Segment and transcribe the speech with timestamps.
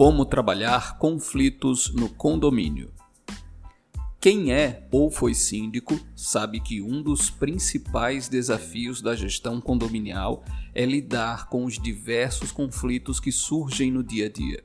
[0.00, 2.90] Como trabalhar conflitos no condomínio.
[4.18, 10.42] Quem é ou foi síndico sabe que um dos principais desafios da gestão condominial
[10.74, 14.64] é lidar com os diversos conflitos que surgem no dia a dia.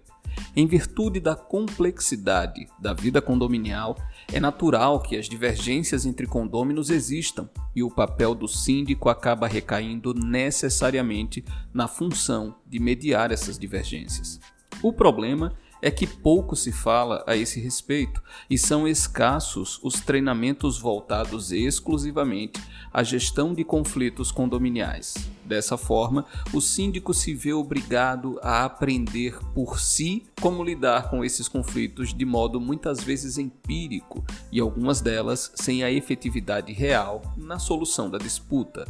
[0.55, 3.97] Em virtude da complexidade da vida condominial,
[4.31, 10.13] é natural que as divergências entre condôminos existam e o papel do síndico acaba recaindo
[10.13, 14.39] necessariamente na função de mediar essas divergências.
[14.85, 20.77] O problema é que pouco se fala a esse respeito e são escassos os treinamentos
[20.77, 22.61] voltados exclusivamente
[22.94, 25.16] à gestão de conflitos condominiais.
[25.44, 31.47] Dessa forma, o síndico se vê obrigado a aprender por si como lidar com esses
[31.47, 38.08] conflitos de modo muitas vezes empírico e algumas delas sem a efetividade real na solução
[38.08, 38.86] da disputa.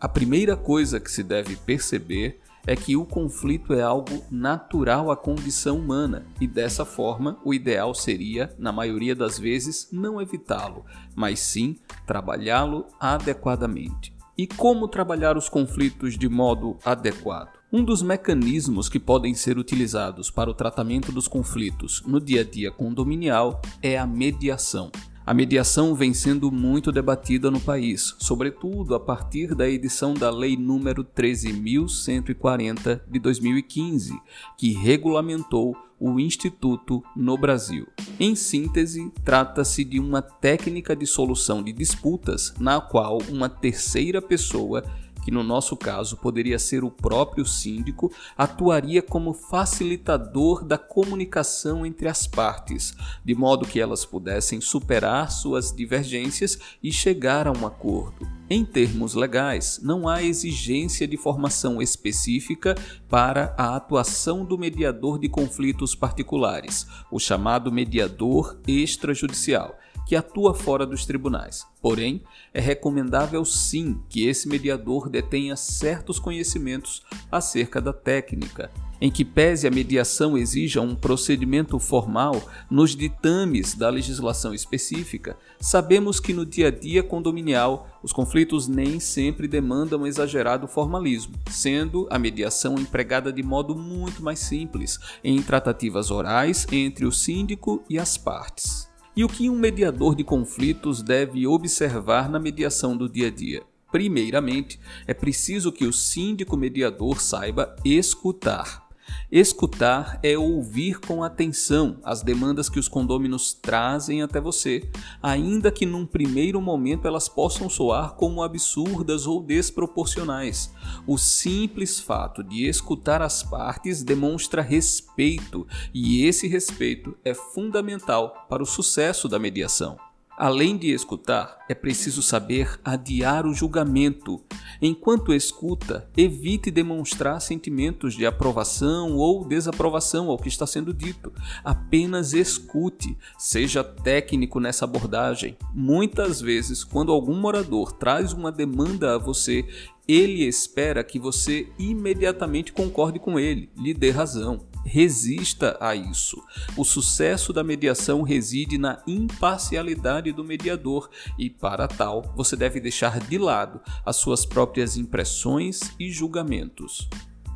[0.00, 5.16] A primeira coisa que se deve perceber é que o conflito é algo natural à
[5.16, 10.84] condição humana e dessa forma o ideal seria, na maioria das vezes, não evitá-lo,
[11.14, 11.76] mas sim
[12.06, 14.14] trabalhá-lo adequadamente.
[14.36, 17.60] E como trabalhar os conflitos de modo adequado?
[17.72, 22.44] Um dos mecanismos que podem ser utilizados para o tratamento dos conflitos no dia a
[22.44, 24.90] dia condominial é a mediação.
[25.30, 30.56] A mediação vem sendo muito debatida no país, sobretudo a partir da edição da Lei
[30.56, 34.12] número 13140 de 2015,
[34.58, 37.86] que regulamentou o Instituto no Brasil.
[38.18, 44.82] Em síntese, trata-se de uma técnica de solução de disputas na qual uma terceira pessoa
[45.22, 52.08] que no nosso caso poderia ser o próprio síndico, atuaria como facilitador da comunicação entre
[52.08, 58.39] as partes, de modo que elas pudessem superar suas divergências e chegar a um acordo.
[58.52, 62.74] Em termos legais, não há exigência de formação específica
[63.08, 70.84] para a atuação do mediador de conflitos particulares, o chamado mediador extrajudicial que atua fora
[70.84, 71.64] dos tribunais.
[71.80, 79.24] Porém, é recomendável sim que esse mediador detenha certos conhecimentos acerca da técnica, em que
[79.24, 86.44] pese a mediação exija um procedimento formal nos ditames da legislação específica, sabemos que no
[86.44, 93.32] dia a dia condominial os conflitos nem sempre demandam exagerado formalismo, sendo a mediação empregada
[93.32, 98.88] de modo muito mais simples, em tratativas orais entre o síndico e as partes.
[99.16, 103.62] E o que um mediador de conflitos deve observar na mediação do dia a dia?
[103.90, 108.89] Primeiramente, é preciso que o síndico mediador saiba escutar.
[109.32, 114.90] Escutar é ouvir com atenção as demandas que os condôminos trazem até você,
[115.22, 120.74] ainda que num primeiro momento elas possam soar como absurdas ou desproporcionais.
[121.06, 125.64] O simples fato de escutar as partes demonstra respeito,
[125.94, 130.09] e esse respeito é fundamental para o sucesso da mediação.
[130.40, 134.40] Além de escutar, é preciso saber adiar o julgamento.
[134.80, 141.30] Enquanto escuta, evite demonstrar sentimentos de aprovação ou desaprovação ao que está sendo dito.
[141.62, 145.58] Apenas escute, seja técnico nessa abordagem.
[145.74, 149.66] Muitas vezes, quando algum morador traz uma demanda a você,
[150.08, 154.69] ele espera que você imediatamente concorde com ele, lhe dê razão.
[154.84, 156.42] Resista a isso.
[156.76, 163.20] O sucesso da mediação reside na imparcialidade do mediador e, para tal, você deve deixar
[163.20, 167.08] de lado as suas próprias impressões e julgamentos.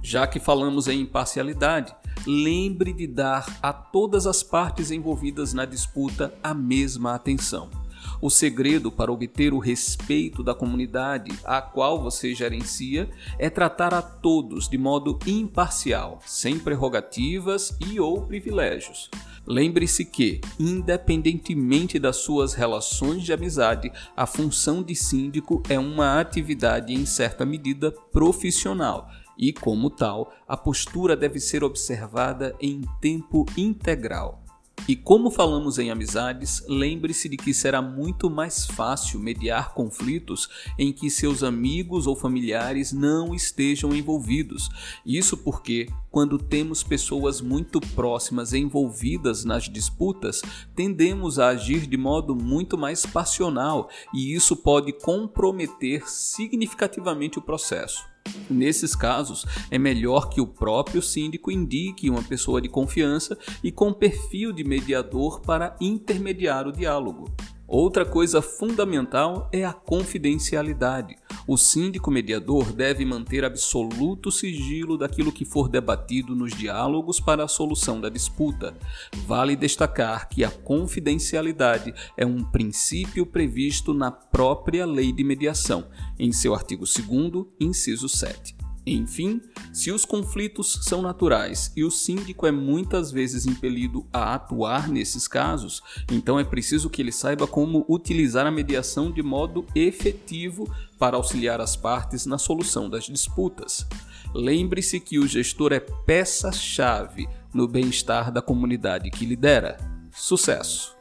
[0.03, 1.95] Já que falamos em imparcialidade,
[2.27, 7.84] lembre de dar a todas as partes envolvidas na disputa a mesma atenção.
[8.21, 14.03] O segredo para obter o respeito da comunidade a qual você gerencia é tratar a
[14.03, 19.11] todos de modo imparcial, sem prerrogativas e ou privilégios.
[19.47, 26.95] Lembre-se que, independentemente das suas relações de amizade, a função de síndico é uma atividade
[26.95, 34.44] em certa medida profissional e, como tal, a postura deve ser observada em tempo integral.
[34.87, 40.47] E como falamos em amizades, lembre-se de que será muito mais fácil mediar conflitos
[40.79, 44.69] em que seus amigos ou familiares não estejam envolvidos.
[45.07, 50.43] Isso porque, quando temos pessoas muito próximas envolvidas nas disputas,
[50.77, 58.14] tendemos a agir de modo muito mais passional e isso pode comprometer significativamente o processo.
[58.49, 63.93] Nesses casos, é melhor que o próprio síndico indique uma pessoa de confiança e com
[63.93, 67.35] perfil de mediador para intermediar o diálogo.
[67.67, 71.17] Outra coisa fundamental é a confidencialidade.
[71.47, 77.49] O síndico mediador deve manter absoluto sigilo daquilo que for debatido nos diálogos para a
[77.49, 78.75] solução da disputa.
[79.27, 85.87] Vale destacar que a confidencialidade é um princípio previsto na própria Lei de Mediação,
[86.19, 88.64] em seu artigo 2, inciso 7.
[88.87, 89.41] Enfim,
[89.73, 95.27] se os conflitos são naturais e o síndico é muitas vezes impelido a atuar nesses
[95.27, 95.83] casos,
[96.13, 101.61] então é preciso que ele saiba como utilizar a mediação de modo efetivo para auxiliar
[101.61, 103.87] as partes na solução das disputas.
[104.35, 109.79] Lembre-se que o gestor é peça-chave no bem-estar da comunidade que lidera.
[110.13, 110.95] Sucesso!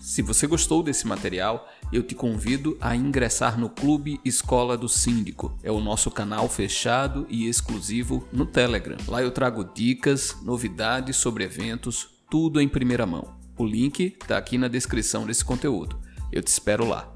[0.00, 5.56] Se você gostou desse material, eu te convido a ingressar no Clube Escola do Síndico.
[5.62, 8.96] É o nosso canal fechado e exclusivo no Telegram.
[9.08, 13.36] Lá eu trago dicas, novidades sobre eventos, tudo em primeira mão.
[13.56, 15.98] O link está aqui na descrição desse conteúdo.
[16.30, 17.15] Eu te espero lá.